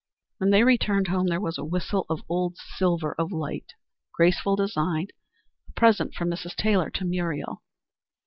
When 0.39 0.49
they 0.49 0.63
returned 0.63 1.09
home 1.09 1.27
there 1.27 1.39
was 1.39 1.59
a 1.59 1.63
whistle 1.63 2.07
of 2.09 2.23
old 2.27 2.57
silver 2.57 3.13
of 3.19 3.31
light, 3.31 3.73
graceful 4.11 4.55
design, 4.55 5.09
a 5.69 5.73
present 5.73 6.15
from 6.15 6.31
Mrs. 6.31 6.55
Taylor 6.55 6.89
to 6.89 7.05
Muriel. 7.05 7.61